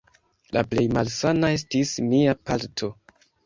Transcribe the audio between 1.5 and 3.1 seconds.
estis mia palto.